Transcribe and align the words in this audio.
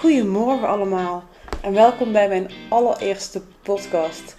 Goedemorgen 0.00 0.68
allemaal 0.68 1.24
en 1.62 1.72
welkom 1.72 2.12
bij 2.12 2.28
mijn 2.28 2.50
allereerste 2.68 3.42
podcast. 3.62 4.36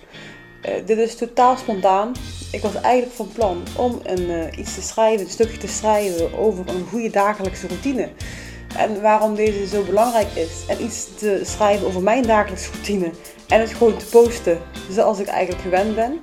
Uh, 0.65 0.71
dit 0.85 0.97
is 0.97 1.15
totaal 1.15 1.57
spontaan. 1.57 2.11
Ik 2.51 2.61
was 2.61 2.75
eigenlijk 2.75 3.15
van 3.15 3.31
plan 3.33 3.63
om 3.75 3.99
een, 4.03 4.21
uh, 4.21 4.57
iets 4.57 4.75
te 4.75 4.81
schrijven, 4.81 5.25
een 5.25 5.31
stukje 5.31 5.57
te 5.57 5.67
schrijven 5.67 6.37
over 6.37 6.69
een 6.69 6.85
goede 6.89 7.09
dagelijkse 7.09 7.67
routine. 7.67 8.09
En 8.77 9.01
waarom 9.01 9.35
deze 9.35 9.67
zo 9.67 9.83
belangrijk 9.83 10.29
is. 10.33 10.65
En 10.67 10.83
iets 10.83 11.15
te 11.15 11.41
schrijven 11.43 11.87
over 11.87 12.01
mijn 12.01 12.23
dagelijkse 12.23 12.71
routine. 12.71 13.11
En 13.47 13.59
het 13.59 13.73
gewoon 13.73 13.97
te 13.97 14.05
posten 14.05 14.59
zoals 14.89 15.19
ik 15.19 15.27
eigenlijk 15.27 15.61
gewend 15.61 15.95
ben. 15.95 16.19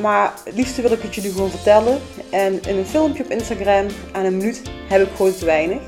Maar 0.00 0.34
het 0.44 0.54
liefste 0.54 0.82
wil 0.82 0.92
ik 0.92 1.02
het 1.02 1.14
jullie 1.14 1.32
gewoon 1.32 1.50
vertellen. 1.50 2.00
En 2.30 2.62
in 2.62 2.76
een 2.76 2.86
filmpje 2.86 3.24
op 3.24 3.30
Instagram 3.30 3.86
aan 4.12 4.24
een 4.24 4.36
minuut 4.36 4.62
heb 4.88 5.02
ik 5.02 5.16
gewoon 5.16 5.34
te 5.34 5.44
weinig. 5.44 5.80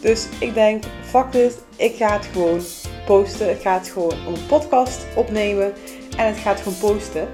Dus 0.00 0.26
ik 0.38 0.54
denk, 0.54 0.84
fuck 1.16 1.32
dit, 1.32 1.58
ik 1.76 1.96
ga 1.96 2.12
het 2.12 2.26
gewoon 2.32 2.60
posten. 3.06 3.50
Ik 3.50 3.60
ga 3.60 3.74
het 3.78 3.88
gewoon 3.88 4.12
een 4.26 4.46
podcast 4.46 5.06
opnemen 5.14 5.72
en 6.16 6.26
het 6.26 6.36
gaat 6.36 6.60
gewoon 6.60 6.78
posten. 6.78 7.28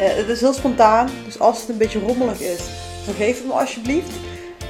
Uh, 0.00 0.06
het 0.06 0.28
is 0.28 0.40
heel 0.40 0.52
spontaan, 0.52 1.08
dus 1.24 1.38
als 1.38 1.60
het 1.60 1.68
een 1.68 1.78
beetje 1.78 2.00
rommelig 2.00 2.40
is, 2.40 2.60
vergeef 3.04 3.36
het 3.36 3.46
me 3.46 3.52
alsjeblieft. 3.52 4.10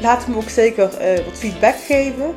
Laat 0.00 0.26
me 0.26 0.36
ook 0.36 0.48
zeker 0.48 0.90
uh, 1.00 1.24
wat 1.24 1.38
feedback 1.38 1.74
geven. 1.74 2.34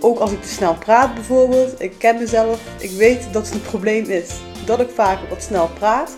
Ook 0.00 0.18
als 0.18 0.32
ik 0.32 0.42
te 0.42 0.48
snel 0.48 0.74
praat 0.74 1.14
bijvoorbeeld. 1.14 1.82
Ik 1.82 1.94
ken 1.98 2.18
mezelf. 2.18 2.60
Ik 2.78 2.90
weet 2.90 3.32
dat 3.32 3.46
het 3.46 3.54
een 3.54 3.62
probleem 3.62 4.04
is 4.04 4.30
dat 4.64 4.80
ik 4.80 4.90
vaak 4.94 5.18
wat 5.28 5.42
snel 5.42 5.70
praat. 5.78 6.16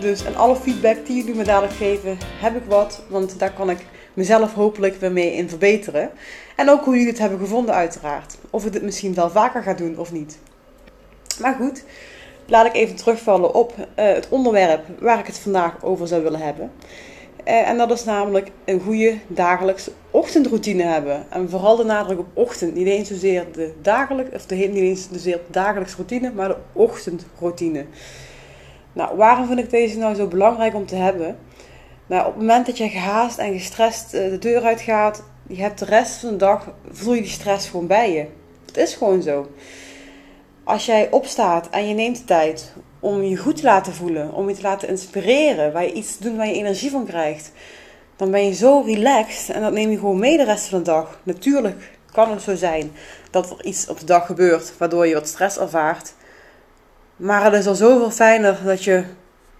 Dus 0.00 0.24
en 0.24 0.36
alle 0.36 0.56
feedback 0.56 1.06
die 1.06 1.16
jullie 1.16 1.34
me 1.34 1.44
dadelijk 1.44 1.74
geven, 1.74 2.18
heb 2.40 2.56
ik 2.56 2.64
wat. 2.66 3.02
Want 3.08 3.38
daar 3.38 3.52
kan 3.52 3.70
ik 3.70 3.86
mezelf 4.14 4.54
hopelijk 4.54 4.94
weer 4.94 5.12
mee 5.12 5.34
in 5.34 5.48
verbeteren. 5.48 6.10
En 6.56 6.70
ook 6.70 6.84
hoe 6.84 6.94
jullie 6.94 7.08
het 7.08 7.18
hebben 7.18 7.38
gevonden 7.38 7.74
uiteraard. 7.74 8.36
Of 8.50 8.66
ik 8.66 8.72
het 8.72 8.82
misschien 8.82 9.14
wel 9.14 9.30
vaker 9.30 9.62
ga 9.62 9.74
doen 9.74 9.98
of 9.98 10.12
niet. 10.12 10.38
Maar 11.40 11.54
goed, 11.54 11.84
laat 12.46 12.66
ik 12.66 12.74
even 12.74 12.96
terugvallen 12.96 13.54
op 13.54 13.74
uh, 13.78 13.84
het 13.94 14.28
onderwerp 14.28 14.84
waar 15.00 15.18
ik 15.18 15.26
het 15.26 15.38
vandaag 15.38 15.82
over 15.82 16.06
zou 16.06 16.22
willen 16.22 16.40
hebben. 16.40 16.70
Uh, 17.48 17.68
en 17.68 17.76
dat 17.76 17.90
is 17.90 18.04
namelijk 18.04 18.50
een 18.64 18.80
goede 18.80 19.18
dagelijkse 19.26 19.92
ochtendroutine 20.10 20.82
hebben. 20.82 21.26
En 21.30 21.50
vooral 21.50 21.76
de 21.76 21.84
nadruk 21.84 22.18
op 22.18 22.26
ochtend. 22.32 22.74
Niet 22.74 22.86
eens 22.86 23.08
zozeer 23.08 23.46
de 23.52 23.72
dagelijks, 23.82 24.34
of 24.34 24.46
de, 24.46 24.54
niet 24.54 24.76
eens 24.76 25.08
zozeer 25.12 25.36
de 25.36 25.52
dagelijkse 25.52 25.96
routine, 25.96 26.32
maar 26.32 26.48
de 26.48 26.56
ochtendroutine. 26.72 27.84
Nou, 28.92 29.16
waarom 29.16 29.46
vind 29.46 29.58
ik 29.58 29.70
deze 29.70 29.98
nou 29.98 30.14
zo 30.14 30.26
belangrijk 30.26 30.74
om 30.74 30.86
te 30.86 30.96
hebben? 30.96 31.36
Nou, 32.06 32.26
op 32.26 32.32
het 32.32 32.40
moment 32.40 32.66
dat 32.66 32.78
je 32.78 32.88
gehaast 32.88 33.38
en 33.38 33.52
gestrest 33.52 34.14
uh, 34.14 34.30
de 34.30 34.38
deur 34.38 34.62
uitgaat, 34.62 35.22
je 35.46 35.60
hebt 35.60 35.78
de 35.78 35.84
rest 35.84 36.16
van 36.16 36.30
de 36.30 36.36
dag, 36.36 36.68
voel 36.90 37.14
je 37.14 37.20
die 37.20 37.30
stress 37.30 37.68
gewoon 37.68 37.86
bij 37.86 38.12
je. 38.12 38.26
Het 38.66 38.76
is 38.76 38.94
gewoon 38.94 39.22
zo. 39.22 39.50
Als 40.64 40.86
jij 40.86 41.10
opstaat 41.10 41.68
en 41.70 41.88
je 41.88 41.94
neemt 41.94 42.18
de 42.18 42.24
tijd 42.24 42.72
om 43.00 43.22
je 43.22 43.36
goed 43.36 43.56
te 43.56 43.62
laten 43.62 43.92
voelen, 43.92 44.32
om 44.32 44.48
je 44.48 44.54
te 44.54 44.62
laten 44.62 44.88
inspireren, 44.88 45.72
waar 45.72 45.84
je 45.84 45.92
iets 45.92 46.18
doet 46.18 46.36
waar 46.36 46.46
je 46.46 46.52
energie 46.52 46.90
van 46.90 47.06
krijgt, 47.06 47.52
dan 48.16 48.30
ben 48.30 48.46
je 48.46 48.54
zo 48.54 48.80
relaxed 48.80 49.54
en 49.54 49.62
dat 49.62 49.72
neem 49.72 49.90
je 49.90 49.98
gewoon 49.98 50.18
mee 50.18 50.36
de 50.36 50.44
rest 50.44 50.66
van 50.66 50.78
de 50.78 50.84
dag. 50.84 51.18
Natuurlijk 51.22 51.98
kan 52.12 52.30
het 52.30 52.42
zo 52.42 52.54
zijn 52.54 52.92
dat 53.30 53.50
er 53.50 53.64
iets 53.64 53.88
op 53.88 53.98
de 53.98 54.06
dag 54.06 54.26
gebeurt 54.26 54.72
waardoor 54.78 55.06
je 55.06 55.14
wat 55.14 55.28
stress 55.28 55.58
ervaart. 55.58 56.14
Maar 57.16 57.44
het 57.44 57.54
is 57.54 57.66
al 57.66 57.74
zoveel 57.74 58.10
fijner 58.10 58.60
dat 58.64 58.84
je 58.84 59.04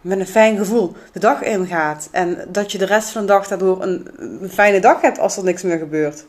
met 0.04 0.20
een 0.20 0.26
fijn 0.26 0.56
gevoel 0.56 0.92
de 1.12 1.18
dag 1.18 1.42
ingaat. 1.42 2.08
En 2.12 2.38
dat 2.48 2.72
je 2.72 2.78
de 2.78 2.84
rest 2.84 3.08
van 3.08 3.20
de 3.20 3.26
dag 3.26 3.48
daardoor 3.48 3.82
een, 3.82 4.08
fijne 4.50 4.80
dag 4.80 5.00
hebt 5.00 5.18
als 5.18 5.36
er 5.36 5.44
niks 5.44 5.62
meer 5.62 5.78
gebeurt. 5.78 6.26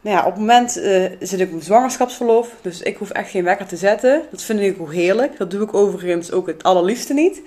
Nou 0.00 0.16
ja, 0.16 0.22
op 0.24 0.30
het 0.30 0.40
moment 0.40 0.78
uh, 0.78 1.04
zit 1.20 1.40
ik 1.40 1.52
op 1.52 1.62
zwangerschapsverlof, 1.62 2.54
dus 2.62 2.82
ik 2.82 2.96
hoef 2.96 3.10
echt 3.10 3.30
geen 3.30 3.44
wekker 3.44 3.66
te 3.66 3.76
zetten. 3.76 4.22
Dat 4.30 4.42
vind 4.42 4.60
ik 4.60 4.80
ook 4.80 4.92
heerlijk. 4.92 5.38
Dat 5.38 5.50
doe 5.50 5.62
ik 5.62 5.74
overigens 5.74 6.32
ook 6.32 6.46
het 6.46 6.62
allerliefste 6.62 7.14
niet. 7.14 7.42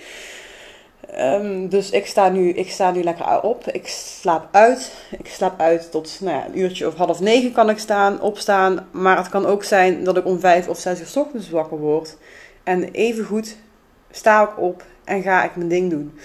Um, 1.19 1.69
dus 1.69 1.89
ik 1.89 2.05
sta, 2.05 2.29
nu, 2.29 2.49
ik 2.49 2.71
sta 2.71 2.91
nu 2.91 3.03
lekker 3.03 3.41
op. 3.41 3.67
Ik 3.67 3.87
slaap 3.87 4.47
uit. 4.51 4.93
Ik 5.17 5.27
slaap 5.27 5.59
uit 5.59 5.91
tot 5.91 6.17
nou 6.21 6.37
ja, 6.37 6.45
een 6.45 6.59
uurtje 6.59 6.87
of 6.87 6.95
half 6.95 7.19
negen 7.19 7.51
kan 7.51 7.69
ik 7.69 7.77
staan, 7.77 8.21
opstaan. 8.21 8.87
Maar 8.91 9.17
het 9.17 9.29
kan 9.29 9.45
ook 9.45 9.63
zijn 9.63 10.03
dat 10.03 10.17
ik 10.17 10.25
om 10.25 10.39
vijf 10.39 10.67
of 10.67 10.79
zes 10.79 10.99
uur 10.99 11.05
s 11.05 11.17
ochtends 11.17 11.49
wakker 11.49 11.77
word. 11.77 12.17
En 12.63 12.91
even 12.91 13.25
goed 13.25 13.55
sta 14.15 14.43
ik 14.43 14.59
op 14.59 14.83
en 15.03 15.21
ga 15.21 15.43
ik 15.43 15.55
mijn 15.55 15.69
ding 15.69 15.89
doen. 15.89 16.19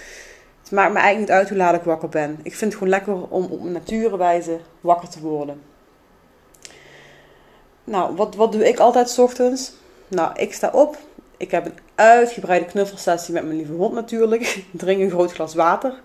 Het 0.61 0.71
maakt 0.71 0.93
me 0.93 0.99
eigenlijk 0.99 1.29
niet 1.29 1.39
uit 1.39 1.49
hoe 1.49 1.59
laat 1.59 1.75
ik 1.75 1.83
wakker 1.83 2.09
ben. 2.09 2.41
Ik 2.43 2.55
vind 2.55 2.73
het 2.73 2.75
gewoon 2.75 2.89
lekker 2.89 3.29
om 3.29 3.45
op 3.45 3.65
natuurwijze 3.65 4.59
wakker 4.81 5.09
te 5.09 5.21
worden. 5.21 5.63
Nou, 7.85 8.17
wat, 8.17 8.35
wat 8.35 8.53
doe 8.53 8.69
ik 8.69 8.79
altijd 8.79 9.11
s 9.11 9.19
ochtends? 9.19 9.73
Nou, 10.09 10.31
ik 10.35 10.55
sta 10.55 10.71
op. 10.73 10.97
Ik 11.37 11.51
heb 11.51 11.67
een 11.67 11.79
uitgebreide 11.95 12.67
knuffelsessie 12.67 13.35
met 13.35 13.45
mijn 13.45 13.57
lieve 13.57 13.73
hond 13.73 13.95
natuurlijk. 13.95 14.65
Drink 14.71 15.01
een 15.01 15.11
groot 15.11 15.33
glas 15.33 15.55
water. 15.55 16.01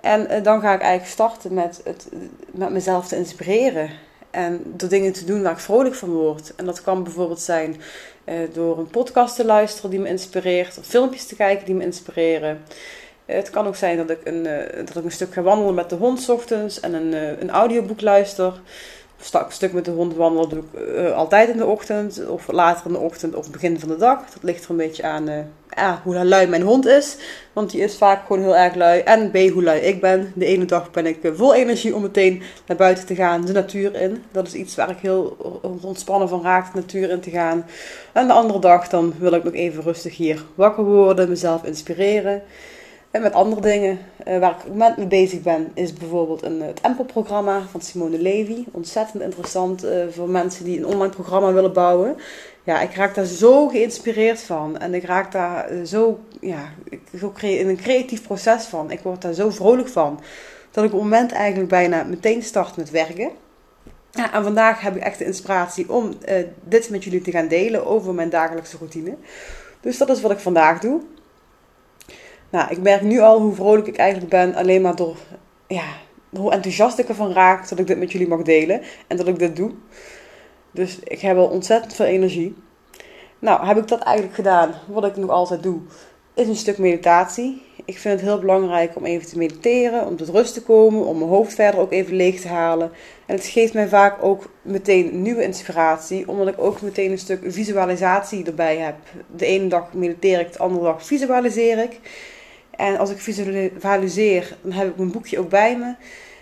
En 0.00 0.28
eh, 0.28 0.42
dan 0.42 0.60
ga 0.60 0.74
ik 0.74 0.80
eigenlijk 0.80 1.12
starten 1.12 1.54
met, 1.54 1.80
het, 1.84 2.08
met 2.50 2.70
mezelf 2.70 3.08
te 3.08 3.16
inspireren. 3.16 3.90
En 4.36 4.62
door 4.64 4.88
dingen 4.88 5.12
te 5.12 5.24
doen 5.24 5.42
waar 5.42 5.52
ik 5.52 5.58
vrolijk 5.58 5.94
van 5.94 6.10
word. 6.10 6.54
En 6.56 6.64
dat 6.64 6.82
kan 6.82 7.02
bijvoorbeeld 7.02 7.40
zijn 7.40 7.76
uh, 8.24 8.34
door 8.52 8.78
een 8.78 8.90
podcast 8.90 9.36
te 9.36 9.44
luisteren 9.44 9.90
die 9.90 10.00
me 10.00 10.08
inspireert. 10.08 10.78
Of 10.78 10.86
filmpjes 10.86 11.26
te 11.26 11.36
kijken 11.36 11.66
die 11.66 11.74
me 11.74 11.84
inspireren. 11.84 12.62
Uh, 13.26 13.36
het 13.36 13.50
kan 13.50 13.66
ook 13.66 13.76
zijn 13.76 13.96
dat 13.96 14.10
ik, 14.10 14.18
een, 14.24 14.46
uh, 14.46 14.58
dat 14.76 14.96
ik 14.96 15.04
een 15.04 15.10
stuk 15.10 15.32
ga 15.32 15.42
wandelen 15.42 15.74
met 15.74 15.90
de 15.90 15.96
hond 15.96 16.28
ochtends. 16.28 16.80
En 16.80 16.94
een, 16.94 17.12
een 17.40 17.50
audioboek 17.50 18.00
luister. 18.00 18.60
Stuk 19.48 19.72
met 19.72 19.84
de 19.84 19.90
hond 19.90 20.14
wandelen 20.14 20.48
doe 20.48 20.58
ik 20.58 21.12
altijd 21.12 21.48
in 21.48 21.56
de 21.56 21.66
ochtend. 21.66 22.26
Of 22.28 22.52
later 22.52 22.86
in 22.86 22.92
de 22.92 22.98
ochtend 22.98 23.34
of 23.34 23.50
begin 23.50 23.80
van 23.80 23.88
de 23.88 23.96
dag. 23.96 24.18
Dat 24.18 24.42
ligt 24.42 24.64
er 24.64 24.70
een 24.70 24.76
beetje 24.76 25.02
aan 25.02 25.28
A, 25.78 26.00
hoe 26.04 26.24
lui 26.24 26.46
mijn 26.46 26.62
hond 26.62 26.86
is. 26.86 27.16
Want 27.52 27.70
die 27.70 27.80
is 27.80 27.96
vaak 27.96 28.26
gewoon 28.26 28.42
heel 28.42 28.56
erg 28.56 28.74
lui. 28.74 29.00
En 29.00 29.30
B, 29.30 29.36
hoe 29.36 29.62
lui 29.62 29.80
ik 29.80 30.00
ben. 30.00 30.32
De 30.34 30.44
ene 30.44 30.64
dag 30.64 30.90
ben 30.90 31.06
ik 31.06 31.18
vol 31.34 31.54
energie 31.54 31.94
om 31.94 32.02
meteen 32.02 32.42
naar 32.66 32.76
buiten 32.76 33.06
te 33.06 33.14
gaan, 33.14 33.44
de 33.44 33.52
natuur 33.52 33.94
in. 33.94 34.22
Dat 34.32 34.46
is 34.46 34.54
iets 34.54 34.74
waar 34.74 34.90
ik 34.90 34.98
heel 34.98 35.36
ontspannen 35.82 36.28
van 36.28 36.42
raak, 36.42 36.72
de 36.72 36.80
natuur 36.80 37.10
in 37.10 37.20
te 37.20 37.30
gaan. 37.30 37.66
En 38.12 38.26
de 38.26 38.32
andere 38.32 38.58
dag 38.58 38.88
dan 38.88 39.14
wil 39.18 39.32
ik 39.32 39.44
nog 39.44 39.54
even 39.54 39.82
rustig 39.82 40.16
hier 40.16 40.44
wakker 40.54 40.84
worden, 40.84 41.28
mezelf 41.28 41.64
inspireren. 41.64 42.42
En 43.16 43.22
met 43.22 43.32
andere 43.32 43.60
dingen 43.60 43.98
uh, 44.28 44.38
waar 44.38 44.50
ik 44.50 44.64
op 44.64 44.68
moment 44.68 44.96
mee 44.96 45.06
bezig 45.06 45.42
ben, 45.42 45.70
is 45.74 45.92
bijvoorbeeld 45.92 46.42
een, 46.42 46.62
het 46.62 46.80
Empel-programma 46.80 47.62
van 47.70 47.80
Simone 47.80 48.18
Levy. 48.18 48.64
Ontzettend 48.72 49.22
interessant 49.22 49.84
uh, 49.84 49.90
voor 50.10 50.28
mensen 50.28 50.64
die 50.64 50.78
een 50.78 50.86
online 50.86 51.12
programma 51.12 51.52
willen 51.52 51.72
bouwen 51.72 52.16
ja, 52.64 52.80
ik 52.80 52.94
raak 52.94 53.14
daar 53.14 53.24
zo 53.24 53.68
geïnspireerd 53.68 54.40
van. 54.40 54.78
En 54.78 54.94
ik 54.94 55.04
raak 55.04 55.32
daar 55.32 55.68
eh, 55.68 55.82
zo, 55.82 56.20
ja, 56.40 56.72
zo 57.18 57.32
in 57.40 57.68
een 57.68 57.76
creatief 57.76 58.22
proces 58.22 58.64
van. 58.64 58.90
Ik 58.90 59.00
word 59.00 59.22
daar 59.22 59.32
zo 59.32 59.50
vrolijk 59.50 59.88
van. 59.88 60.20
Dat 60.70 60.84
ik 60.84 60.92
op 60.92 61.00
het 61.00 61.10
moment 61.10 61.32
eigenlijk 61.32 61.70
bijna 61.70 62.02
meteen 62.02 62.42
start 62.42 62.76
met 62.76 62.90
werken. 62.90 63.30
Ja, 64.10 64.32
en 64.32 64.42
vandaag 64.42 64.80
heb 64.80 64.96
ik 64.96 65.02
echt 65.02 65.18
de 65.18 65.24
inspiratie 65.24 65.92
om 65.92 66.14
dit 66.64 66.90
met 66.90 67.04
jullie 67.04 67.20
te 67.20 67.30
gaan 67.30 67.48
delen 67.48 67.86
over 67.86 68.14
mijn 68.14 68.30
dagelijkse 68.30 68.76
routine. 68.76 69.14
Dus 69.80 69.98
dat 69.98 70.08
is 70.08 70.20
wat 70.20 70.30
ik 70.30 70.38
vandaag 70.38 70.80
doe. 70.80 71.00
Nou, 72.50 72.70
ik 72.70 72.82
merk 72.82 73.02
nu 73.02 73.20
al 73.20 73.40
hoe 73.40 73.54
vrolijk 73.54 73.86
ik 73.86 73.96
eigenlijk 73.96 74.30
ben. 74.30 74.54
Alleen 74.54 74.82
maar 74.82 74.96
door, 74.96 75.16
ja, 75.66 75.84
hoe 76.30 76.52
enthousiast 76.52 76.98
ik 76.98 77.08
ervan 77.08 77.32
raak 77.32 77.68
dat 77.68 77.78
ik 77.78 77.86
dit 77.86 77.98
met 77.98 78.12
jullie 78.12 78.28
mag 78.28 78.42
delen. 78.42 78.80
En 79.06 79.16
dat 79.16 79.28
ik 79.28 79.38
dit 79.38 79.56
doe. 79.56 79.70
Dus 80.70 80.98
ik 80.98 81.20
heb 81.20 81.36
al 81.36 81.46
ontzettend 81.46 81.94
veel 81.94 82.06
energie. 82.06 82.54
Nou, 83.38 83.66
heb 83.66 83.76
ik 83.76 83.88
dat 83.88 84.00
eigenlijk 84.00 84.36
gedaan. 84.36 84.74
Wat 84.86 85.04
ik 85.04 85.16
nog 85.16 85.30
altijd 85.30 85.62
doe, 85.62 85.80
is 86.34 86.48
een 86.48 86.56
stuk 86.56 86.78
meditatie. 86.78 87.62
Ik 87.84 87.98
vind 87.98 88.20
het 88.20 88.28
heel 88.28 88.38
belangrijk 88.38 88.96
om 88.96 89.04
even 89.04 89.28
te 89.28 89.38
mediteren, 89.38 90.06
om 90.06 90.16
tot 90.16 90.28
rust 90.28 90.54
te 90.54 90.62
komen, 90.62 91.06
om 91.06 91.18
mijn 91.18 91.30
hoofd 91.30 91.54
verder 91.54 91.80
ook 91.80 91.92
even 91.92 92.16
leeg 92.16 92.40
te 92.40 92.48
halen. 92.48 92.90
En 93.26 93.34
het 93.34 93.46
geeft 93.46 93.74
mij 93.74 93.88
vaak 93.88 94.22
ook 94.22 94.50
meteen 94.62 95.22
nieuwe 95.22 95.42
inspiratie, 95.42 96.28
omdat 96.28 96.48
ik 96.48 96.58
ook 96.58 96.80
meteen 96.80 97.10
een 97.10 97.18
stuk 97.18 97.40
visualisatie 97.44 98.44
erbij 98.44 98.76
heb. 98.76 98.94
De 99.36 99.46
ene 99.46 99.68
dag 99.68 99.92
mediteer 99.92 100.40
ik, 100.40 100.52
de 100.52 100.58
andere 100.58 100.84
dag 100.84 101.06
visualiseer 101.06 101.78
ik. 101.78 102.00
En 102.76 102.98
als 102.98 103.10
ik 103.10 103.18
visualiseer, 103.18 104.56
dan 104.62 104.72
heb 104.72 104.88
ik 104.88 104.96
mijn 104.96 105.10
boekje 105.10 105.38
ook 105.38 105.48
bij 105.48 105.76
me. 105.76 105.94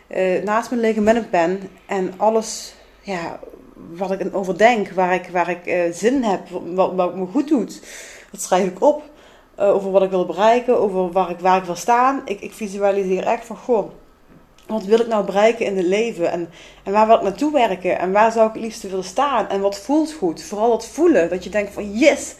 Uh, 0.09 0.43
naast 0.43 0.71
me 0.71 0.77
liggen 0.77 1.03
met 1.03 1.17
een 1.17 1.31
pen. 1.31 1.61
En 1.87 2.13
alles 2.17 2.75
ja, 3.01 3.41
wat 3.91 4.11
ik 4.11 4.37
over 4.37 4.59
denk, 4.59 4.89
waar 4.89 5.15
ik, 5.15 5.29
waar 5.33 5.49
ik 5.51 5.67
uh, 5.67 5.93
zin 5.93 6.23
heb, 6.23 6.41
wat, 6.75 6.95
wat 6.95 7.17
me 7.17 7.27
goed 7.27 7.49
doet. 7.49 7.81
Dat 8.31 8.43
schrijf 8.43 8.67
ik 8.67 8.83
op. 8.83 9.03
Uh, 9.61 9.75
over 9.75 9.91
wat 9.91 10.03
ik 10.03 10.11
wil 10.11 10.27
bereiken, 10.27 10.79
over 10.79 11.13
waar 11.13 11.31
ik, 11.31 11.39
waar 11.39 11.59
ik 11.59 11.65
wil 11.65 11.77
staan. 11.77 12.23
Ik, 12.25 12.41
ik 12.41 12.53
visualiseer 12.53 13.27
echt 13.27 13.47
van, 13.47 13.57
goh, 13.57 13.91
wat 14.67 14.85
wil 14.85 15.01
ik 15.01 15.07
nou 15.07 15.25
bereiken 15.25 15.67
in 15.67 15.77
het 15.77 15.87
leven? 15.87 16.31
En, 16.31 16.51
en 16.85 16.93
waar 16.93 17.07
wil 17.07 17.17
ik 17.17 17.23
naartoe 17.23 17.53
werken? 17.53 17.99
En 17.99 18.13
waar 18.13 18.33
zou 18.33 18.49
ik 18.49 18.55
het 18.55 18.63
liefst 18.63 18.83
willen 18.83 19.05
staan? 19.05 19.49
En 19.49 19.61
wat 19.61 19.79
voelt 19.79 20.13
goed? 20.13 20.43
Vooral 20.43 20.71
dat 20.71 20.87
voelen. 20.87 21.29
Dat 21.29 21.45
je 21.45 21.51
denkt 21.51 21.73
van, 21.73 21.93
yes, 21.93 22.35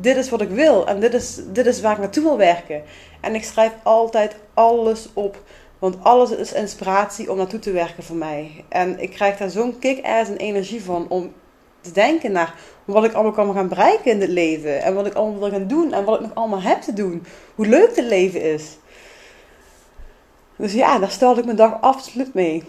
dit 0.00 0.16
is 0.16 0.30
wat 0.30 0.40
ik 0.40 0.48
wil. 0.48 0.86
En 0.86 1.00
dit 1.00 1.14
is, 1.14 1.40
dit 1.52 1.66
is 1.66 1.80
waar 1.80 1.92
ik 1.92 1.98
naartoe 1.98 2.22
wil 2.22 2.36
werken. 2.36 2.82
En 3.20 3.34
ik 3.34 3.44
schrijf 3.44 3.72
altijd 3.82 4.36
alles 4.54 5.08
op. 5.12 5.42
Want 5.78 5.96
alles 6.02 6.30
is 6.30 6.52
inspiratie 6.52 7.30
om 7.30 7.36
naartoe 7.36 7.58
te 7.58 7.72
werken 7.72 8.02
voor 8.02 8.16
mij. 8.16 8.64
En 8.68 9.00
ik 9.00 9.10
krijg 9.10 9.36
daar 9.36 9.50
zo'n 9.50 9.78
kick-ass 9.78 10.30
en 10.30 10.36
energie 10.36 10.82
van 10.82 11.06
om 11.08 11.32
te 11.80 11.92
denken 11.92 12.32
naar 12.32 12.54
wat 12.84 13.04
ik 13.04 13.12
allemaal 13.12 13.32
kan 13.32 13.54
gaan 13.54 13.68
bereiken 13.68 14.10
in 14.10 14.20
het 14.20 14.30
leven. 14.30 14.82
En 14.82 14.94
wat 14.94 15.06
ik 15.06 15.14
allemaal 15.14 15.40
wil 15.40 15.50
gaan 15.50 15.66
doen. 15.66 15.92
En 15.92 16.04
wat 16.04 16.14
ik 16.14 16.26
nog 16.26 16.34
allemaal 16.34 16.62
heb 16.62 16.80
te 16.80 16.92
doen. 16.92 17.26
Hoe 17.54 17.66
leuk 17.66 17.96
het 17.96 18.04
leven 18.04 18.42
is. 18.42 18.78
Dus 20.56 20.72
ja, 20.72 20.98
daar 20.98 21.10
stelde 21.10 21.38
ik 21.40 21.44
mijn 21.44 21.56
dag 21.56 21.80
absoluut 21.80 22.34
mee. 22.34 22.64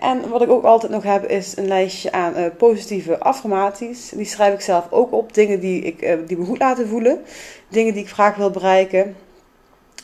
En 0.00 0.28
wat 0.28 0.42
ik 0.42 0.50
ook 0.50 0.64
altijd 0.64 0.92
nog 0.92 1.02
heb 1.02 1.24
is 1.24 1.56
een 1.56 1.66
lijstje 1.66 2.12
aan 2.12 2.38
uh, 2.38 2.44
positieve 2.58 3.18
affirmaties. 3.18 4.08
Die 4.08 4.24
schrijf 4.24 4.54
ik 4.54 4.60
zelf 4.60 4.86
ook 4.90 5.12
op. 5.12 5.34
Dingen 5.34 5.60
die, 5.60 5.82
ik, 5.82 6.02
uh, 6.02 6.14
die 6.26 6.38
me 6.38 6.44
goed 6.44 6.58
laten 6.58 6.88
voelen. 6.88 7.20
Dingen 7.68 7.92
die 7.92 8.02
ik 8.02 8.08
graag 8.08 8.36
wil 8.36 8.50
bereiken. 8.50 9.16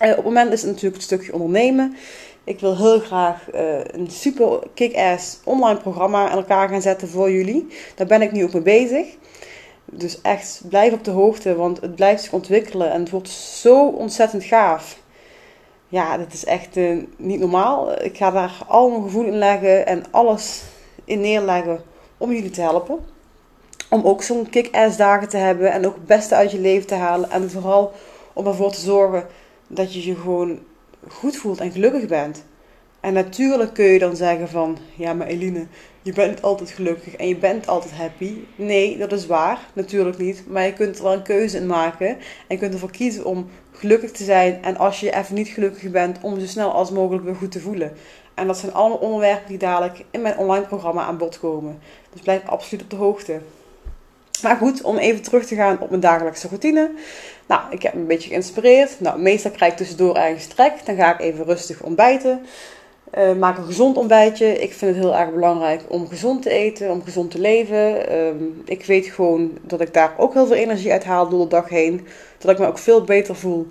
Uh, 0.02 0.10
op 0.10 0.16
het 0.16 0.24
moment 0.24 0.52
is 0.52 0.60
het 0.60 0.70
natuurlijk 0.70 0.94
het 0.94 1.04
stukje 1.04 1.32
ondernemen. 1.32 1.96
Ik 2.44 2.60
wil 2.60 2.76
heel 2.76 3.00
graag 3.00 3.46
een 3.86 4.10
super 4.10 4.58
kick-ass 4.74 5.40
online 5.44 5.78
programma 5.78 6.28
aan 6.28 6.36
elkaar 6.36 6.68
gaan 6.68 6.82
zetten 6.82 7.08
voor 7.08 7.30
jullie. 7.30 7.66
Daar 7.94 8.06
ben 8.06 8.22
ik 8.22 8.32
nu 8.32 8.44
ook 8.44 8.52
mee 8.52 8.62
bezig. 8.62 9.06
Dus 9.84 10.20
echt, 10.20 10.62
blijf 10.68 10.92
op 10.92 11.04
de 11.04 11.10
hoogte, 11.10 11.54
want 11.56 11.80
het 11.80 11.94
blijft 11.94 12.22
zich 12.22 12.32
ontwikkelen 12.32 12.92
en 12.92 13.00
het 13.00 13.10
wordt 13.10 13.28
zo 13.28 13.86
ontzettend 13.86 14.44
gaaf 14.44 15.01
ja, 15.92 16.16
dat 16.16 16.32
is 16.32 16.44
echt 16.44 16.76
uh, 16.76 17.04
niet 17.16 17.40
normaal. 17.40 18.02
Ik 18.02 18.16
ga 18.16 18.30
daar 18.30 18.58
al 18.66 18.90
mijn 18.90 19.02
gevoel 19.02 19.24
in 19.24 19.38
leggen 19.38 19.86
en 19.86 20.04
alles 20.10 20.62
in 21.04 21.20
neerleggen 21.20 21.82
om 22.18 22.32
jullie 22.32 22.50
te 22.50 22.60
helpen. 22.60 22.98
Om 23.90 24.04
ook 24.04 24.22
zo'n 24.22 24.48
kick-ass 24.50 24.96
dagen 24.96 25.28
te 25.28 25.36
hebben 25.36 25.72
en 25.72 25.86
ook 25.86 25.94
het 25.94 26.06
beste 26.06 26.34
uit 26.34 26.50
je 26.50 26.58
leven 26.58 26.86
te 26.86 26.94
halen. 26.94 27.30
En 27.30 27.50
vooral 27.50 27.92
om 28.32 28.46
ervoor 28.46 28.72
te 28.72 28.80
zorgen 28.80 29.26
dat 29.66 29.94
je 29.94 30.06
je 30.06 30.14
gewoon 30.14 30.58
goed 31.08 31.36
voelt 31.36 31.60
en 31.60 31.72
gelukkig 31.72 32.06
bent. 32.06 32.44
En 33.02 33.12
natuurlijk 33.12 33.74
kun 33.74 33.84
je 33.84 33.98
dan 33.98 34.16
zeggen 34.16 34.48
van, 34.48 34.78
ja 34.94 35.12
maar 35.12 35.26
Eline, 35.26 35.66
je 36.02 36.12
bent 36.12 36.42
altijd 36.42 36.70
gelukkig 36.70 37.16
en 37.16 37.28
je 37.28 37.36
bent 37.36 37.68
altijd 37.68 37.92
happy. 37.92 38.34
Nee, 38.56 38.98
dat 38.98 39.12
is 39.12 39.26
waar, 39.26 39.58
natuurlijk 39.72 40.18
niet. 40.18 40.44
Maar 40.48 40.64
je 40.64 40.72
kunt 40.72 40.96
er 40.96 41.02
wel 41.02 41.12
een 41.12 41.22
keuze 41.22 41.56
in 41.56 41.66
maken 41.66 42.08
en 42.08 42.16
je 42.48 42.56
kunt 42.56 42.72
ervoor 42.72 42.90
kiezen 42.90 43.24
om 43.24 43.48
gelukkig 43.72 44.10
te 44.10 44.24
zijn. 44.24 44.62
En 44.62 44.76
als 44.76 45.00
je 45.00 45.16
even 45.16 45.34
niet 45.34 45.48
gelukkig 45.48 45.90
bent, 45.90 46.18
om 46.20 46.40
zo 46.40 46.46
snel 46.46 46.72
als 46.72 46.90
mogelijk 46.90 47.24
weer 47.24 47.34
goed 47.34 47.52
te 47.52 47.60
voelen. 47.60 47.92
En 48.34 48.46
dat 48.46 48.58
zijn 48.58 48.72
allemaal 48.72 48.98
onderwerpen 48.98 49.48
die 49.48 49.58
dadelijk 49.58 50.04
in 50.10 50.22
mijn 50.22 50.38
online 50.38 50.66
programma 50.66 51.02
aan 51.02 51.18
bod 51.18 51.38
komen. 51.38 51.78
Dus 52.12 52.20
blijf 52.20 52.46
absoluut 52.46 52.82
op 52.82 52.90
de 52.90 52.96
hoogte. 52.96 53.40
Maar 54.42 54.56
goed, 54.56 54.82
om 54.82 54.96
even 54.96 55.22
terug 55.22 55.46
te 55.46 55.54
gaan 55.54 55.80
op 55.80 55.88
mijn 55.88 56.00
dagelijkse 56.00 56.48
routine. 56.48 56.90
Nou, 57.46 57.60
ik 57.70 57.82
heb 57.82 57.94
me 57.94 58.00
een 58.00 58.06
beetje 58.06 58.28
geïnspireerd. 58.28 59.00
Nou, 59.00 59.20
meestal 59.20 59.50
krijg 59.50 59.72
ik 59.72 59.78
tussendoor 59.78 60.16
ergens 60.16 60.46
trek. 60.46 60.72
Dan 60.84 60.96
ga 60.96 61.14
ik 61.14 61.20
even 61.20 61.44
rustig 61.44 61.82
ontbijten. 61.82 62.46
Uh, 63.18 63.32
maak 63.32 63.58
een 63.58 63.64
gezond 63.64 63.96
ontbijtje. 63.96 64.46
Ik 64.46 64.72
vind 64.72 64.94
het 64.94 65.04
heel 65.04 65.16
erg 65.16 65.32
belangrijk 65.32 65.82
om 65.88 66.08
gezond 66.08 66.42
te 66.42 66.50
eten, 66.50 66.90
om 66.90 67.02
gezond 67.02 67.30
te 67.30 67.40
leven. 67.40 68.08
Ehm, 68.08 68.44
ik 68.64 68.84
weet 68.84 69.06
gewoon 69.06 69.58
dat 69.62 69.80
ik 69.80 69.94
daar 69.94 70.14
ook 70.16 70.32
heel 70.32 70.46
veel 70.46 70.56
energie 70.56 70.92
uit 70.92 71.04
haal 71.04 71.28
door 71.28 71.40
de 71.40 71.48
dag 71.48 71.68
heen. 71.68 72.06
Dat 72.38 72.50
ik 72.50 72.58
me 72.58 72.66
ook 72.66 72.78
veel 72.78 73.04
beter 73.04 73.36
voel 73.36 73.66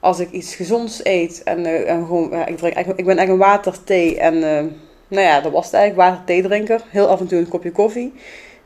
als 0.00 0.18
ik 0.18 0.30
iets 0.30 0.54
gezonds 0.54 1.00
eet. 1.04 1.42
En, 1.42 1.58
uh, 1.58 1.90
en 1.90 2.06
gewoon, 2.06 2.34
ik, 2.46 2.56
drink, 2.56 2.76
ik 2.76 3.04
ben 3.04 3.18
echt 3.18 3.28
een 3.28 3.38
water, 3.38 3.84
thee 3.84 4.18
en 4.18 4.34
uh, 4.34 4.72
nou 5.08 5.26
ja, 5.26 5.40
dat 5.40 5.52
was 5.52 5.64
het 5.64 5.74
eigenlijk. 5.74 6.08
Water, 6.08 6.24
thee 6.24 6.42
drinker. 6.42 6.82
Heel 6.88 7.06
af 7.06 7.20
en 7.20 7.26
toe 7.26 7.38
een 7.38 7.48
kopje 7.48 7.72
koffie. 7.72 8.12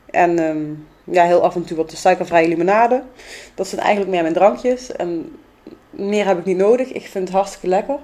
En 0.05 0.39
ehm, 0.39 0.65
ja, 1.03 1.25
heel 1.25 1.43
af 1.43 1.55
en 1.55 1.63
toe 1.63 1.77
wat 1.77 1.91
suikervrije 1.91 2.47
limonade. 2.47 3.03
Dat 3.55 3.67
zijn 3.67 3.81
eigenlijk 3.81 4.11
meer 4.11 4.21
mijn 4.21 4.33
drankjes. 4.33 4.91
En 4.91 5.35
meer 5.89 6.25
heb 6.25 6.37
ik 6.37 6.45
niet 6.45 6.57
nodig. 6.57 6.91
Ik 6.91 7.05
vind 7.05 7.27
het 7.27 7.37
hartstikke 7.37 7.67
lekker. 7.67 7.99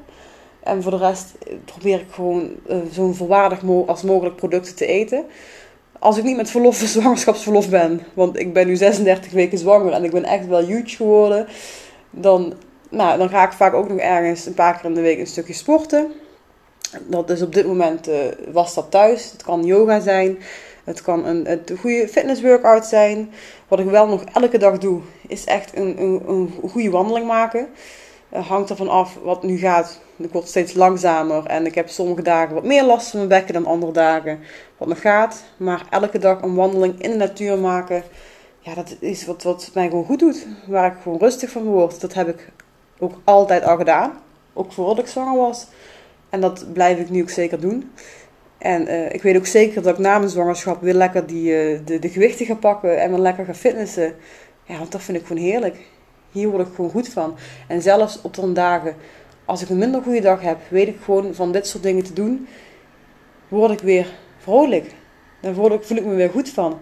En 0.67 0.83
voor 0.83 0.91
de 0.91 0.97
rest 0.97 1.33
probeer 1.65 1.99
ik 1.99 2.11
gewoon 2.11 2.49
uh, 2.69 2.77
zo'n 2.91 3.15
volwaardig 3.15 3.63
als 3.85 4.01
mogelijk 4.01 4.35
producten 4.35 4.75
te 4.75 4.85
eten. 4.85 5.25
Als 5.99 6.17
ik 6.17 6.23
niet 6.23 6.35
met 6.35 6.49
verlof, 6.49 6.75
zwangerschapsverlof 6.95 7.69
ben, 7.69 8.01
want 8.13 8.39
ik 8.39 8.53
ben 8.53 8.67
nu 8.67 8.75
36 8.75 9.31
weken 9.31 9.57
zwanger 9.57 9.93
en 9.93 10.03
ik 10.03 10.11
ben 10.11 10.23
echt 10.23 10.47
wel 10.47 10.65
huge 10.65 10.95
geworden, 10.95 11.47
dan, 12.09 12.53
nou, 12.89 13.17
dan 13.17 13.29
ga 13.29 13.45
ik 13.45 13.51
vaak 13.51 13.73
ook 13.73 13.89
nog 13.89 13.97
ergens 13.97 14.45
een 14.45 14.53
paar 14.53 14.77
keer 14.77 14.89
in 14.89 14.95
de 14.95 15.01
week 15.01 15.19
een 15.19 15.27
stukje 15.27 15.53
sporten. 15.53 16.11
Dat 17.07 17.29
is 17.29 17.41
op 17.41 17.53
dit 17.53 17.65
moment, 17.65 18.09
uh, 18.09 18.15
was 18.51 18.73
dat 18.73 18.91
thuis. 18.91 19.31
Het 19.31 19.43
kan 19.43 19.65
yoga 19.65 19.99
zijn, 19.99 20.37
het 20.83 21.01
kan 21.01 21.25
een, 21.25 21.51
een 21.51 21.77
goede 21.79 22.07
fitness 22.07 22.41
workout 22.41 22.85
zijn. 22.85 23.31
Wat 23.67 23.79
ik 23.79 23.85
wel 23.85 24.07
nog 24.07 24.23
elke 24.33 24.57
dag 24.57 24.77
doe, 24.77 25.01
is 25.27 25.45
echt 25.45 25.77
een, 25.77 26.01
een, 26.01 26.21
een 26.27 26.69
goede 26.69 26.89
wandeling 26.89 27.27
maken. 27.27 27.67
Het 28.29 28.45
hangt 28.45 28.69
ervan 28.69 28.89
af 28.89 29.17
wat 29.23 29.43
nu 29.43 29.57
gaat. 29.57 30.01
Ik 30.17 30.31
word 30.31 30.47
steeds 30.47 30.73
langzamer 30.73 31.45
en 31.45 31.65
ik 31.65 31.75
heb 31.75 31.89
sommige 31.89 32.21
dagen 32.21 32.53
wat 32.53 32.63
meer 32.63 32.83
last 32.83 33.09
van 33.09 33.19
mijn 33.19 33.31
bekken 33.31 33.53
dan 33.53 33.65
andere 33.65 33.91
dagen 33.91 34.39
wat 34.77 34.87
nog 34.87 35.01
gaat. 35.01 35.43
Maar 35.57 35.85
elke 35.89 36.19
dag 36.19 36.41
een 36.41 36.55
wandeling 36.55 37.01
in 37.01 37.11
de 37.11 37.17
natuur 37.17 37.57
maken, 37.57 38.03
ja, 38.59 38.73
dat 38.73 38.95
is 38.99 39.25
wat, 39.25 39.43
wat 39.43 39.71
mij 39.73 39.87
gewoon 39.87 40.05
goed 40.05 40.19
doet. 40.19 40.47
Waar 40.67 40.91
ik 40.91 41.01
gewoon 41.01 41.19
rustig 41.19 41.49
van 41.49 41.63
word. 41.63 42.01
Dat 42.01 42.13
heb 42.13 42.27
ik 42.27 42.51
ook 42.99 43.13
altijd 43.23 43.63
al 43.63 43.77
gedaan. 43.77 44.11
Ook 44.53 44.71
voordat 44.71 44.99
ik 44.99 45.07
zwanger 45.07 45.37
was. 45.37 45.67
En 46.29 46.41
dat 46.41 46.73
blijf 46.73 46.99
ik 46.99 47.09
nu 47.09 47.21
ook 47.21 47.29
zeker 47.29 47.59
doen. 47.59 47.91
En 48.57 48.87
uh, 48.87 49.13
ik 49.13 49.21
weet 49.21 49.37
ook 49.37 49.45
zeker 49.45 49.81
dat 49.81 49.93
ik 49.93 49.99
na 49.99 50.17
mijn 50.17 50.29
zwangerschap 50.29 50.81
weer 50.81 50.93
lekker 50.93 51.27
die, 51.27 51.51
uh, 51.51 51.79
de, 51.85 51.99
de 51.99 52.09
gewichten 52.09 52.45
ga 52.45 52.55
pakken 52.55 53.01
en 53.01 53.09
weer 53.09 53.19
lekker 53.19 53.45
ga 53.45 53.53
fitnessen. 53.53 54.15
Ja, 54.63 54.77
want 54.77 54.91
dat 54.91 55.01
vind 55.01 55.17
ik 55.17 55.25
gewoon 55.25 55.43
heerlijk. 55.43 55.77
Hier 56.31 56.49
word 56.49 56.67
ik 56.67 56.73
gewoon 56.75 56.91
goed 56.91 57.09
van. 57.09 57.35
En 57.67 57.81
zelfs 57.81 58.21
op 58.21 58.33
de 58.33 58.51
dagen, 58.51 58.95
als 59.45 59.61
ik 59.61 59.69
een 59.69 59.77
minder 59.77 60.01
goede 60.01 60.21
dag 60.21 60.41
heb, 60.41 60.57
weet 60.69 60.87
ik 60.87 60.97
gewoon 61.03 61.35
van 61.35 61.51
dit 61.51 61.67
soort 61.67 61.83
dingen 61.83 62.03
te 62.03 62.13
doen, 62.13 62.47
word 63.47 63.71
ik 63.71 63.79
weer 63.79 64.07
vrolijk. 64.37 64.93
Dan 65.41 65.53
voel 65.53 65.71
ik, 65.71 65.83
voel 65.83 65.97
ik 65.97 66.05
me 66.05 66.15
weer 66.15 66.29
goed 66.29 66.49
van. 66.49 66.79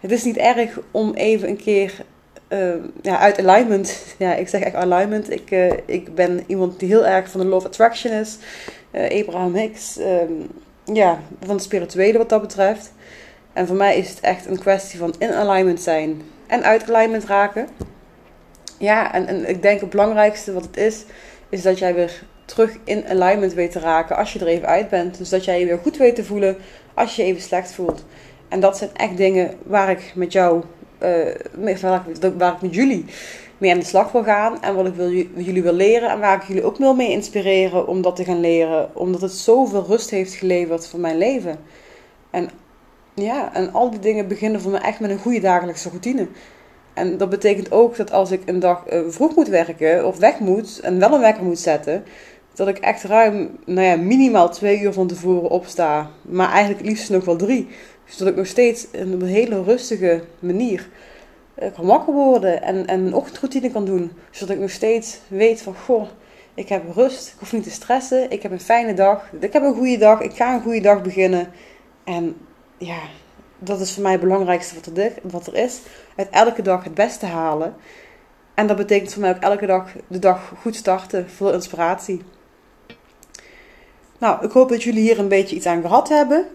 Het 0.00 0.12
is 0.12 0.24
niet 0.24 0.36
erg 0.36 0.78
om 0.90 1.14
even 1.14 1.48
een 1.48 1.56
keer 1.56 2.04
uh, 2.48 2.74
ja, 3.02 3.18
uit 3.18 3.38
alignment. 3.38 4.04
Ja, 4.18 4.34
ik 4.34 4.48
zeg 4.48 4.60
echt 4.60 4.74
alignment. 4.74 5.30
Ik, 5.30 5.50
uh, 5.50 5.72
ik 5.86 6.14
ben 6.14 6.44
iemand 6.46 6.78
die 6.78 6.88
heel 6.88 7.06
erg 7.06 7.30
van 7.30 7.40
de 7.40 7.54
of 7.54 7.64
Attraction 7.64 8.12
is. 8.12 8.38
Uh, 8.90 9.20
Abraham 9.20 9.54
Hicks. 9.54 9.98
Um, 9.98 10.48
ja, 10.92 11.20
van 11.40 11.56
de 11.56 11.62
spirituele 11.62 12.18
wat 12.18 12.28
dat 12.28 12.40
betreft. 12.40 12.92
En 13.52 13.66
voor 13.66 13.76
mij 13.76 13.96
is 13.96 14.08
het 14.08 14.20
echt 14.20 14.46
een 14.46 14.58
kwestie 14.58 14.98
van 14.98 15.14
in 15.18 15.32
alignment 15.32 15.80
zijn 15.80 16.22
en 16.46 16.64
uit 16.64 16.90
alignment 16.90 17.24
raken. 17.24 17.68
Ja, 18.78 19.12
en, 19.12 19.26
en 19.26 19.48
ik 19.48 19.62
denk 19.62 19.80
het 19.80 19.90
belangrijkste 19.90 20.52
wat 20.52 20.64
het 20.64 20.76
is, 20.76 21.04
is 21.48 21.62
dat 21.62 21.78
jij 21.78 21.94
weer 21.94 22.22
terug 22.44 22.76
in 22.84 23.08
alignment 23.08 23.52
weet 23.52 23.70
te 23.70 23.80
raken 23.80 24.16
als 24.16 24.32
je 24.32 24.38
er 24.38 24.46
even 24.46 24.68
uit 24.68 24.88
bent. 24.88 25.18
Dus 25.18 25.28
dat 25.28 25.44
jij 25.44 25.60
je 25.60 25.66
weer 25.66 25.78
goed 25.78 25.96
weet 25.96 26.14
te 26.14 26.24
voelen 26.24 26.56
als 26.94 27.16
je 27.16 27.22
je 27.22 27.28
even 27.28 27.42
slecht 27.42 27.72
voelt. 27.72 28.04
En 28.48 28.60
dat 28.60 28.78
zijn 28.78 28.90
echt 28.94 29.16
dingen 29.16 29.54
waar 29.62 29.90
ik 29.90 30.12
met 30.14 30.32
jou, 30.32 30.62
uh, 31.02 31.34
waar, 31.80 32.04
ik, 32.06 32.32
waar 32.38 32.54
ik 32.54 32.60
met 32.60 32.74
jullie 32.74 33.04
mee 33.58 33.72
aan 33.72 33.78
de 33.78 33.84
slag 33.84 34.12
wil 34.12 34.24
gaan. 34.24 34.62
En 34.62 34.74
wat 34.74 34.86
ik 34.86 34.94
wil, 34.94 35.10
jullie 35.36 35.62
wil 35.62 35.72
leren. 35.72 36.10
En 36.10 36.20
waar 36.20 36.36
ik 36.36 36.48
jullie 36.48 36.64
ook 36.64 36.76
wil 36.76 36.94
mee 36.94 37.10
inspireren 37.10 37.86
om 37.86 38.02
dat 38.02 38.16
te 38.16 38.24
gaan 38.24 38.40
leren. 38.40 38.96
Omdat 38.96 39.20
het 39.20 39.32
zoveel 39.32 39.84
rust 39.86 40.10
heeft 40.10 40.34
geleverd 40.34 40.86
voor 40.86 41.00
mijn 41.00 41.18
leven. 41.18 41.58
En 42.30 42.50
ja, 43.24 43.54
en 43.54 43.72
al 43.72 43.90
die 43.90 44.00
dingen 44.00 44.28
beginnen 44.28 44.60
voor 44.60 44.70
me 44.70 44.78
echt 44.78 45.00
met 45.00 45.10
een 45.10 45.18
goede 45.18 45.40
dagelijkse 45.40 45.88
routine. 45.88 46.28
En 46.94 47.16
dat 47.16 47.28
betekent 47.28 47.72
ook 47.72 47.96
dat 47.96 48.12
als 48.12 48.30
ik 48.30 48.42
een 48.44 48.58
dag 48.58 48.92
uh, 48.92 49.00
vroeg 49.08 49.36
moet 49.36 49.48
werken 49.48 50.06
of 50.06 50.18
weg 50.18 50.38
moet 50.38 50.80
en 50.80 50.98
wel 50.98 51.12
een 51.12 51.20
wekker 51.20 51.44
moet 51.44 51.58
zetten, 51.58 52.04
dat 52.54 52.68
ik 52.68 52.78
echt 52.78 53.04
ruim, 53.04 53.58
nou 53.64 53.86
ja, 53.86 53.96
minimaal 53.96 54.50
twee 54.50 54.80
uur 54.80 54.92
van 54.92 55.06
tevoren 55.06 55.50
opsta. 55.50 56.10
Maar 56.22 56.50
eigenlijk 56.50 56.86
liefst 56.86 57.10
nog 57.10 57.24
wel 57.24 57.36
drie. 57.36 57.68
Dus 58.04 58.16
dat 58.16 58.28
ik 58.28 58.36
nog 58.36 58.46
steeds 58.46 58.86
op 58.86 59.22
een 59.22 59.22
hele 59.22 59.62
rustige 59.62 60.22
manier 60.38 60.88
uh, 61.58 61.68
kan 61.74 61.86
wakker 61.86 62.14
worden 62.14 62.62
en, 62.62 62.86
en 62.86 63.06
een 63.06 63.14
ochtendroutine 63.14 63.70
kan 63.70 63.84
doen. 63.84 64.12
Zodat 64.30 64.54
ik 64.54 64.60
nog 64.60 64.70
steeds 64.70 65.20
weet 65.28 65.62
van, 65.62 65.74
goh, 65.74 66.06
ik 66.54 66.68
heb 66.68 66.82
rust, 66.94 67.28
ik 67.28 67.38
hoef 67.38 67.52
niet 67.52 67.62
te 67.62 67.70
stressen, 67.70 68.30
ik 68.30 68.42
heb 68.42 68.52
een 68.52 68.60
fijne 68.60 68.94
dag, 68.94 69.30
ik 69.40 69.52
heb 69.52 69.62
een 69.62 69.74
goede 69.74 69.98
dag, 69.98 70.20
ik 70.20 70.32
ga 70.32 70.54
een 70.54 70.62
goede 70.62 70.80
dag 70.80 71.02
beginnen. 71.02 71.48
En 72.04 72.36
ja, 72.78 72.98
dat 73.58 73.80
is 73.80 73.92
voor 73.92 74.02
mij 74.02 74.12
het 74.12 74.20
belangrijkste 74.20 74.74
wat 74.74 74.98
er, 74.98 75.12
wat 75.22 75.46
er 75.46 75.54
is. 75.54 75.80
Uit 76.16 76.28
elke 76.30 76.62
dag 76.62 76.84
het 76.84 76.94
beste 76.94 77.26
halen. 77.26 77.74
En 78.54 78.66
dat 78.66 78.76
betekent 78.76 79.12
voor 79.12 79.22
mij 79.22 79.30
ook 79.30 79.42
elke 79.42 79.66
dag 79.66 79.92
de 80.06 80.18
dag 80.18 80.52
goed 80.60 80.76
starten, 80.76 81.30
vol 81.30 81.52
inspiratie. 81.52 82.22
Nou, 84.18 84.44
ik 84.44 84.50
hoop 84.50 84.68
dat 84.68 84.82
jullie 84.82 85.02
hier 85.02 85.18
een 85.18 85.28
beetje 85.28 85.56
iets 85.56 85.66
aan 85.66 85.80
gehad 85.80 86.08
hebben. 86.08 86.46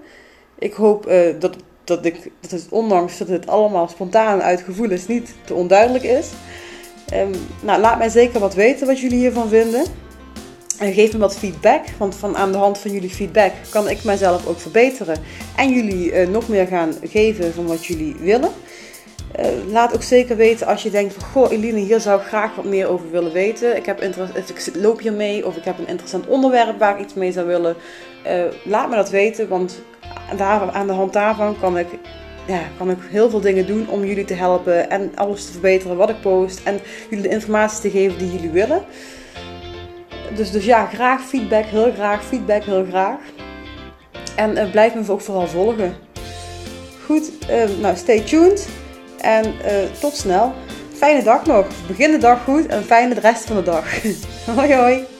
Ik 0.57 0.73
hoop 0.73 1.07
uh, 1.07 1.39
dat, 1.39 1.55
dat, 1.83 2.05
ik, 2.05 2.31
dat 2.39 2.51
het, 2.51 2.67
ondanks 2.69 3.17
dat 3.17 3.27
het 3.27 3.47
allemaal 3.47 3.87
spontaan 3.87 4.41
uit 4.41 4.61
gevoelens 4.61 5.07
niet 5.07 5.33
te 5.43 5.53
onduidelijk 5.53 6.03
is. 6.03 6.29
Um, 7.13 7.31
nou, 7.61 7.81
laat 7.81 7.97
mij 7.97 8.09
zeker 8.09 8.39
wat 8.39 8.53
weten 8.53 8.87
wat 8.87 8.99
jullie 8.99 9.17
hiervan 9.17 9.49
vinden. 9.49 9.83
En 10.81 10.93
geef 10.93 11.13
me 11.13 11.19
wat 11.19 11.37
feedback, 11.37 11.83
want 11.97 12.15
van 12.15 12.37
aan 12.37 12.51
de 12.51 12.57
hand 12.57 12.77
van 12.77 12.91
jullie 12.91 13.09
feedback 13.09 13.51
kan 13.69 13.89
ik 13.89 14.03
mezelf 14.03 14.47
ook 14.47 14.59
verbeteren. 14.59 15.17
En 15.55 15.73
jullie 15.73 16.11
uh, 16.11 16.27
nog 16.27 16.47
meer 16.47 16.67
gaan 16.67 16.93
geven 17.03 17.53
van 17.53 17.65
wat 17.65 17.85
jullie 17.85 18.15
willen. 18.19 18.49
Uh, 19.39 19.45
laat 19.71 19.93
ook 19.95 20.03
zeker 20.03 20.35
weten 20.35 20.67
als 20.67 20.83
je 20.83 20.89
denkt 20.89 21.13
van, 21.13 21.23
goh 21.23 21.51
Eline, 21.51 21.79
hier 21.79 21.99
zou 21.99 22.21
ik 22.21 22.27
graag 22.27 22.55
wat 22.55 22.65
meer 22.65 22.87
over 22.87 23.11
willen 23.11 23.31
weten. 23.31 23.75
Ik, 23.75 23.85
heb 23.85 24.01
ik 24.01 24.73
loop 24.73 24.99
hier 24.99 25.13
mee 25.13 25.45
of 25.45 25.55
ik 25.55 25.63
heb 25.63 25.79
een 25.79 25.87
interessant 25.87 26.27
onderwerp 26.27 26.79
waar 26.79 26.95
ik 26.95 27.05
iets 27.05 27.13
mee 27.13 27.31
zou 27.31 27.47
willen. 27.47 27.75
Uh, 28.27 28.43
laat 28.63 28.89
me 28.89 28.95
dat 28.95 29.09
weten, 29.09 29.47
want 29.47 29.81
daar, 30.37 30.71
aan 30.71 30.87
de 30.87 30.93
hand 30.93 31.13
daarvan 31.13 31.59
kan 31.59 31.77
ik, 31.77 31.87
ja, 32.47 32.61
kan 32.77 32.89
ik 32.89 32.97
heel 33.09 33.29
veel 33.29 33.41
dingen 33.41 33.67
doen 33.67 33.89
om 33.89 34.05
jullie 34.05 34.25
te 34.25 34.33
helpen 34.33 34.89
en 34.89 35.11
alles 35.15 35.45
te 35.45 35.51
verbeteren 35.51 35.97
wat 35.97 36.09
ik 36.09 36.21
post 36.21 36.61
en 36.63 36.79
jullie 37.09 37.23
de 37.23 37.33
informatie 37.33 37.81
te 37.81 37.97
geven 37.97 38.17
die 38.17 38.31
jullie 38.31 38.51
willen. 38.51 38.83
Dus, 40.35 40.51
dus 40.51 40.65
ja, 40.65 40.85
graag 40.85 41.21
feedback, 41.21 41.65
heel 41.65 41.91
graag 41.91 42.23
feedback, 42.23 42.63
heel 42.63 42.85
graag. 42.89 43.19
En 44.35 44.57
uh, 44.57 44.71
blijf 44.71 44.95
me 44.95 45.03
ook 45.07 45.21
vooral 45.21 45.47
volgen. 45.47 45.95
Goed, 47.05 47.31
uh, 47.49 47.63
nou 47.79 47.95
stay 47.95 48.19
tuned 48.19 48.67
en 49.21 49.45
uh, 49.45 49.99
tot 49.99 50.15
snel. 50.15 50.53
Fijne 50.93 51.23
dag 51.23 51.45
nog. 51.45 51.67
Begin 51.87 52.11
de 52.11 52.17
dag 52.17 52.43
goed 52.43 52.65
en 52.65 52.83
fijne 52.83 53.13
de 53.13 53.19
rest 53.19 53.43
van 53.43 53.55
de 53.55 53.63
dag. 53.63 53.85
hoi 54.55 54.73
hoi. 54.73 55.10